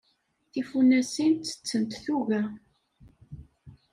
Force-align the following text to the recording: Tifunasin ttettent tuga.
Tifunasin 0.51 1.33
ttettent 1.37 1.93
tuga. 2.03 2.41